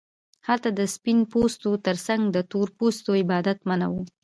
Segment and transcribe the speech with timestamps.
[0.47, 3.95] هلته د سپین پوستو ترڅنګ د تور پوستو عبادت منع و.